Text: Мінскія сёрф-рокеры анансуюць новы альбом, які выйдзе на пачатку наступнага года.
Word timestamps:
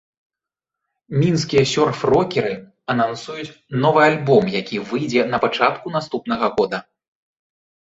Мінскія 1.23 1.61
сёрф-рокеры 1.73 2.53
анансуюць 2.95 3.55
новы 3.85 4.01
альбом, 4.09 4.43
які 4.59 4.83
выйдзе 4.95 5.29
на 5.37 5.43
пачатку 5.47 5.87
наступнага 6.01 6.45
года. 6.59 6.77